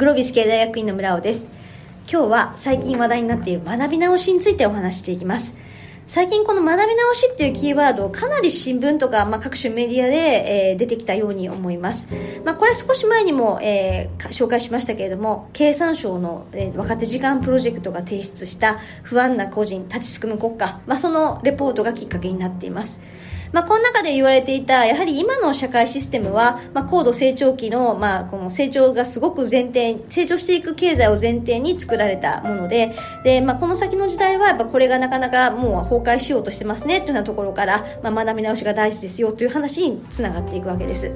[0.00, 1.44] グロービス経済学院の村尾です。
[2.10, 5.54] 今日は最近話題になっている学び直しについてお話ししていきます。
[6.06, 12.08] 最近この学び直しっていうキーワードかなり新聞とか、まあ、各種メディアで、えー、出てきたように思います、
[12.44, 22.98] まあ、これ少し前にも、えー、紹介しましたけれども経産省の、えー、若手時間プロジェクトが提出した不安な個人立ちすくむ国家、まあ、そのレポートがきっかけになっています。
[23.52, 32.94] まあ、この中で言われていた、やはり今の社会システムは、まあ、高度成長期の、まあ、この成長がすごく前提、成長していく経済を前提に作られたもので、
[33.24, 41.10] で、まあ、この先の時代は、やっぱこれがなかなかもう崩壊しようとしてますね、というようなところから、まあ、学び直しが大事ですよ、という話につながっていくわけです。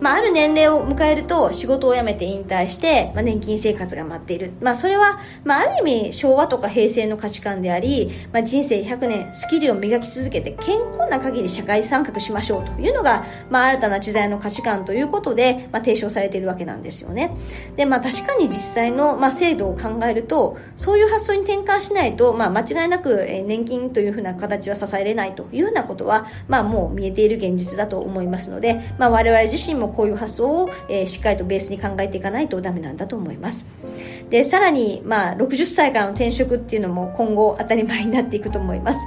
[0.00, 4.52] まあ、ある年齢を迎えると仕事を辞めて引退して、まあ、年金生活が待っている。
[4.60, 17.36] まあ、それは、まあ、ある意味昭和とか平成の価値観であり、まあ、人生100年スキルを磨き続けて健康な限り社会参画しましょうというのが、まあ、新たな時代の価値観ということで、まあ、提唱されているわけなんですよね。
[17.76, 33.66] で、まあ、確かに実際の、まあ、制度を考えると、そういう発想に転換しないと、まあ、間違いなく、年金というふうな形は支えれないというようなことは、まあ、もう見えている現実だと思いますので、まあ、我々自身もこういう発想をえー、しっかりとベースに考えていかないとダメなんだと思います。
[34.28, 39.04] でさらに、まあ、60歳からの転職っていうのも今後当たり前になっていくと思います。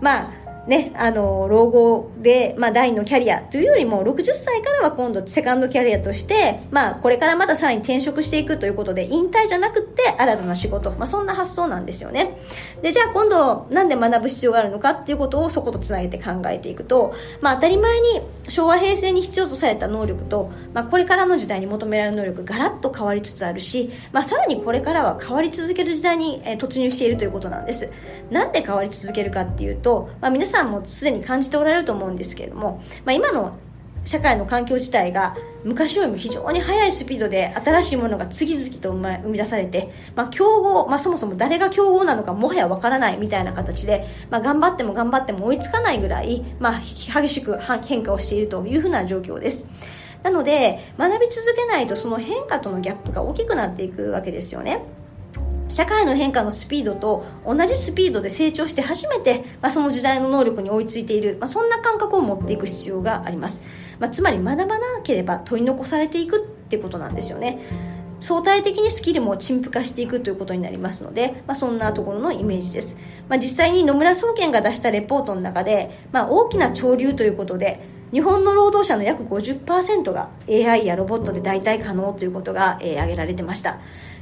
[0.00, 12.38] まあね、あの、老後で、まあ、第二のキャリアというよりも、60歳からは今度、セカンドキャリアとして、まあ、これからまたさらに転職していくということで、引退じゃなくて、新たな仕事、まあ、そんな発想なんですよね。
[12.80, 27.90] で、じゃあ今度、なんで学ぶ必要があるのかっていうことをそことつなげて考えていくと、まあ、当たり前に、昭和平成に必要とされた能力と、まあ、これからの時代に求められる能力、ガラッと変わりつつあるし、まあ、さらにこれからは変わり続ける時代に、突入しているということなんです。
[28.30, 33.56] なんで変わり続けるかっていうと、まあ、皆さんさんもすでに感じておられると思うんですけれども、まあ、今の
[34.04, 49.66] 社会の環境自体が昔よりも非常に速いスピードで新しいものが次々と生み出されて、まあ、競合、まあ、そもそも誰が競合なのかもはやわからないみたいな形で、まあ、頑張っても頑張っても追いつかないぐらい、まあ、激しく変化をしているというふうな状況です。
[50.22, 54.84] なので学び続けないとその変化とのギャップが大きくなっていくわけですよね。
[55.72, 63.62] 社会の変化のスピードと同じスピードで成長して初めて、まあ、その時代の能力に追いついている、まあ、そんな感覚を持っていく必要があります、
[63.98, 67.58] まあ、つまり学ばなければ取り残されていくってことなんですよね。
[68.20, 72.96] 相対的にスキルも陳腐化していくということになりますので、まあ、そんなところのイメージです、
[73.28, 83.78] まあ、実際に野村総研が出したレポートの中で、まあ、大きな潮流ということで日本の労働者の約50%が AI やロボットで代替可能ということが、えー、挙げられてました。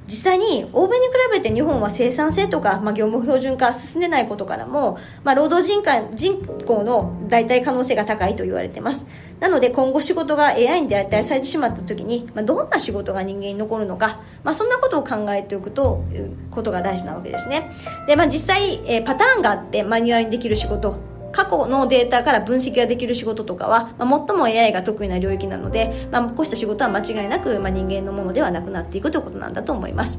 [0.06, 9.06] 実際に欧米に比べて日本は生産性とか、まあ、業務標準化進んでないことからも、まあ、労働人口人口の代替可能性が高いと言われてます。
[9.39, 16.05] なので今後仕事が AI に代替されてしまった時に、まあ、どんな仕事が人間に残るのか、まあ、そんなことを考えておくと
[16.51, 17.71] ことが大事なわけですね。
[18.07, 20.99] で、まあ、実際、えー、パターンがあってマニュアルにできる仕事
[21.32, 30.18] 過去のデータから分析ができる仕事とかは、まあ、最も AI が得意な領域なので、まあ、こうした仕事は間違いなく、まあ、人間のものではなくなっていくということなんだと思います。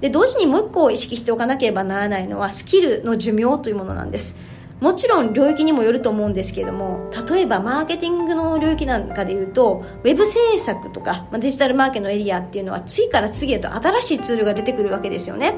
[0.00, 4.36] で同時にもう一個意識しておかなければならないのはスキルの寿命というものなんです。
[4.80, 15.54] もちろん領域にもよると思うんですけれども例えばマーケティングの領域なんかでいうとウェブ制作とかまあデジタルマーケのエリアっていうのは次から次へと新しいツールが出てくるわけですよね。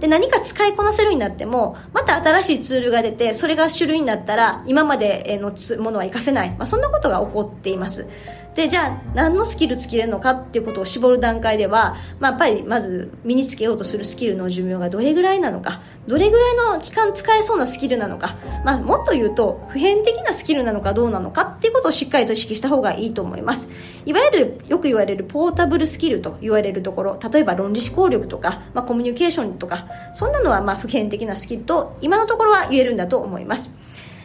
[0.00, 8.08] で何か使いこなせるようになってもまた新しいツールが出てそれが種類になったら今までのものは活かせない、まあ、そんなことが起こっています。
[8.54, 23.68] でじゃあ何のスキルつけるのかっていうことを絞る段階では、まあ、やっぱりまず身につけようとするスキルの寿命がどれぐらいなのかどれぐらいの期間使えそうなスキルなのか、まあ、もっと言うと普遍的なスキルなのかどうなのかっていうことをしっかりと意識した方がいいと思います。
[24.04, 33.70] いわゆるよく言われるポータブルスキルと言われるところ例えば論理思考力とか、まあ、コミュニケーションとかそんなのはま普遍的なスキルと今のところは言えるんだと思います。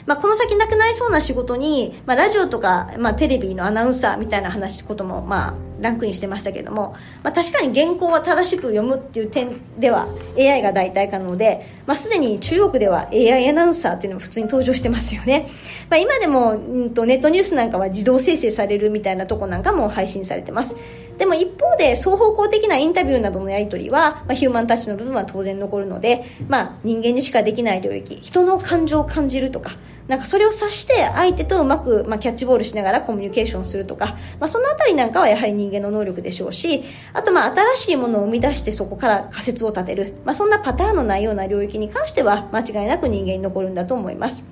[0.07, 10.07] まあ、この先なくなりそうな仕事に、まあ、ラジオとか、まあ、テレビのアナウンサーみたいな話ことも、まあ、ランクインしてましたけども、まあ、確かに原稿は正しく読むっていう点では
[10.37, 15.45] AI が代替可能で、まあ、すでに中国では AI アナウンサーっていうのも普通に登場してますよね、
[15.89, 20.75] まあ、今でも、うんと、ネットニュースなんかは自動生成されるみたいなとこなんかも配信されてます。
[21.17, 29.71] でも一方で双方向的なインタビューなどのやり取りは、まあ、ヒューマンタッチの部分は当然残るので、まあ、人間にしかできない領域人の感情を感じるとか
[30.07, 36.83] なんかそれを指して相手とうまく、まあ、キャッチボールしながらコミュニケーションするとか、まあ、そのあたりなんかはやはり人間の能力でしょうし
[37.13, 44.43] あとまあ新しいものを生み出してそこから仮説を立てる、まあ、そんなパターンのないような領域に関しては間違いなく人間に残るんだと思います。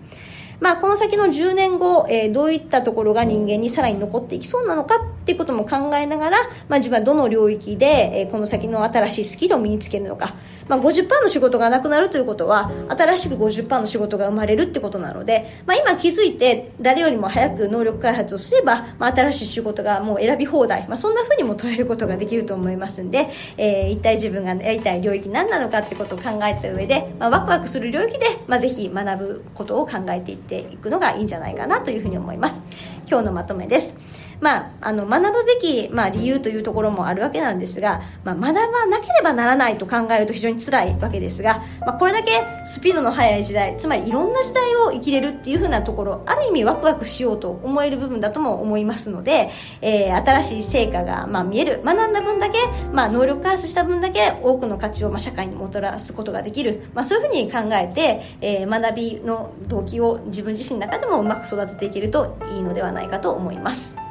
[0.59, 6.37] まあ、この先の10年後、えー、どういったところが人間にさらに残っていきそうなのかっていうことも考えながら、
[6.69, 10.35] まあ、自分はどの領域で、えー、この先の新しいスキルを身につけるのか、
[10.67, 32.61] まあ、50%の仕事がなくなるということは新しく50%の仕事が生まれるってことなので、まあ、今気づいて誰よりも早く能力開発をすれば、まあ、新しい仕事がもう選び放題、まあ、そんなふうにも捉えることができると思いますんで、えー、一体自分がやりたい領域何なのかってことを考えた上で、まあ、ワクワクする領域で、まあ、ぜひ学ぶことを考えていっていくのがいいんじゃないかなというふうに思います。
[33.07, 33.95] 今日のまとめです。
[34.41, 49.51] まあ、あの学ぶべき、まあ、理由というところもあるわけなんですが、まあ、学ばなければならないと考えると非常に辛いわけですが、まあ、これだけスピードの速い時代つまりいろんな時代を生きれるっていうふうなところある意味ワクワクしようと思える部分だとも思いますので、
[49.81, 52.59] えー、新しい成果が、まあ、見える学んだ分だけ、
[52.91, 64.04] まあ、能力開発した分だけ多くの価値を、まあ、社会にもたらすことができる、まあ、そういうふうに考えて、えー、学びの動機を自分自身の中でもうまく育てていけるといいのではないかと思います。